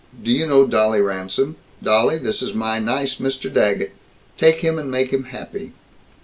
Do 0.23 0.31
you 0.31 0.47
know 0.47 0.65
Dolly 0.65 0.99
Ransome? 0.99 1.57
Dolly, 1.83 2.17
this 2.17 2.41
is 2.41 2.55
my 2.55 2.79
nice 2.79 3.17
Mr. 3.17 3.53
Daggett. 3.53 3.93
Take 4.35 4.61
him 4.61 4.79
and 4.79 4.89
make 4.89 5.11
him 5.13 5.25
happy." 5.25 5.73